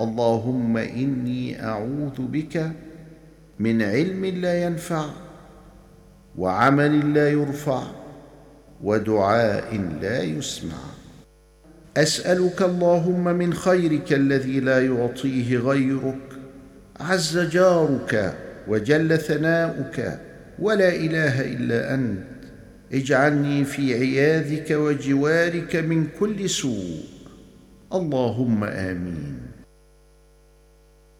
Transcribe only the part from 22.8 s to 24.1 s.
اجعلني في